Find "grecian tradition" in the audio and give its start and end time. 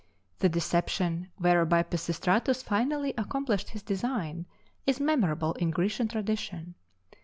5.69-6.73